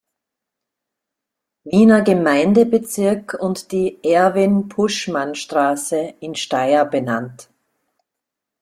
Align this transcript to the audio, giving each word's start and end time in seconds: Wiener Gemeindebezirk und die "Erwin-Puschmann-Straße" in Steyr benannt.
Wiener 1.63 2.01
Gemeindebezirk 2.01 3.35
und 3.39 3.71
die 3.71 3.99
"Erwin-Puschmann-Straße" 4.03 6.15
in 6.21 6.33
Steyr 6.33 6.85
benannt. 6.85 7.49